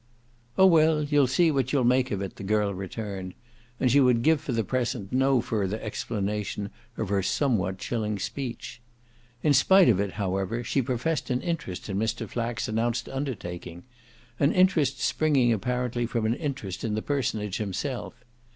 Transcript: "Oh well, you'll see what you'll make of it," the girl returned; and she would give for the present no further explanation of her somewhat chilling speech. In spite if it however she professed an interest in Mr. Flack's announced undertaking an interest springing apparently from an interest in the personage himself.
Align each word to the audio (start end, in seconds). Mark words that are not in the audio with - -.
"Oh 0.57 0.65
well, 0.65 1.03
you'll 1.03 1.27
see 1.27 1.51
what 1.51 1.71
you'll 1.71 1.83
make 1.83 2.09
of 2.09 2.23
it," 2.23 2.37
the 2.37 2.43
girl 2.43 2.73
returned; 2.73 3.35
and 3.79 3.91
she 3.91 3.99
would 3.99 4.23
give 4.23 4.41
for 4.41 4.51
the 4.51 4.63
present 4.63 5.13
no 5.13 5.41
further 5.41 5.79
explanation 5.79 6.71
of 6.97 7.09
her 7.09 7.21
somewhat 7.21 7.77
chilling 7.77 8.17
speech. 8.17 8.81
In 9.43 9.53
spite 9.53 9.87
if 9.89 9.99
it 9.99 10.13
however 10.13 10.63
she 10.63 10.81
professed 10.81 11.29
an 11.29 11.41
interest 11.43 11.87
in 11.87 11.99
Mr. 11.99 12.27
Flack's 12.27 12.67
announced 12.67 13.09
undertaking 13.09 13.83
an 14.39 14.51
interest 14.53 14.99
springing 14.99 15.53
apparently 15.53 16.07
from 16.07 16.25
an 16.25 16.33
interest 16.33 16.83
in 16.83 16.95
the 16.95 17.03
personage 17.03 17.57
himself. 17.57 18.23